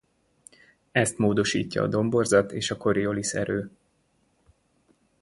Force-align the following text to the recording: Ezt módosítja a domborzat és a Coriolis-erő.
Ezt 0.91 1.17
módosítja 1.17 1.83
a 1.83 1.87
domborzat 1.87 2.51
és 2.51 2.71
a 2.71 2.77
Coriolis-erő. 2.77 3.71